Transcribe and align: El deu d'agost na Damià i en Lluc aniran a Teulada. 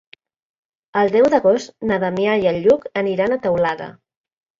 El 1.01 1.11
deu 1.15 1.27
d'agost 1.33 1.75
na 1.91 1.99
Damià 2.03 2.37
i 2.45 2.47
en 2.53 2.57
Lluc 2.63 2.87
aniran 3.03 3.37
a 3.37 3.39
Teulada. 3.45 3.91